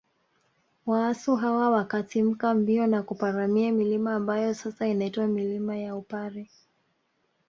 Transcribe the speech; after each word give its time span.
Waasu 0.85 1.35
hawa 1.35 1.69
wakatimka 1.69 2.53
mbio 2.53 2.87
na 2.87 3.03
kuparamia 3.03 3.71
milima 3.71 4.15
ambayo 4.15 4.53
sasa 4.53 4.87
inaitwa 4.87 5.27
milima 5.27 5.75
ya 5.77 5.95
Upare 5.95 6.49